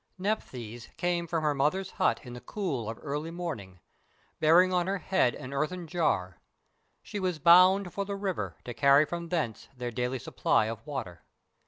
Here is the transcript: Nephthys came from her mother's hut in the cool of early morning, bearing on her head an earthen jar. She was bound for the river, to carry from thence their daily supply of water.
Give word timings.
Nephthys 0.17 0.89
came 0.97 1.27
from 1.27 1.43
her 1.43 1.53
mother's 1.53 1.91
hut 1.91 2.21
in 2.23 2.33
the 2.33 2.41
cool 2.41 2.89
of 2.89 2.97
early 3.03 3.29
morning, 3.29 3.79
bearing 4.39 4.73
on 4.73 4.87
her 4.87 4.97
head 4.97 5.35
an 5.35 5.53
earthen 5.53 5.85
jar. 5.85 6.39
She 7.03 7.19
was 7.19 7.37
bound 7.37 7.93
for 7.93 8.03
the 8.03 8.15
river, 8.15 8.57
to 8.65 8.73
carry 8.73 9.05
from 9.05 9.29
thence 9.29 9.67
their 9.77 9.91
daily 9.91 10.17
supply 10.17 10.65
of 10.65 10.83
water. 10.87 11.21